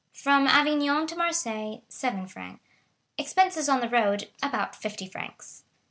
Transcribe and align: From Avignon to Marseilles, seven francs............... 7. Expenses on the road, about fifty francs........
From 0.15 0.47
Avignon 0.47 1.05
to 1.05 1.15
Marseilles, 1.15 1.81
seven 1.87 2.25
francs............... 2.25 2.59
7. 2.59 2.59
Expenses 3.19 3.69
on 3.69 3.81
the 3.81 3.87
road, 3.89 4.31
about 4.41 4.75
fifty 4.75 5.05
francs........ 5.07 5.61